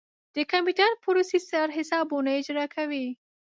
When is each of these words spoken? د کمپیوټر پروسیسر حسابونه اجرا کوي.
د 0.35 0.37
کمپیوټر 0.51 0.89
پروسیسر 1.03 1.67
حسابونه 1.77 2.29
اجرا 2.39 2.65
کوي. 2.75 3.05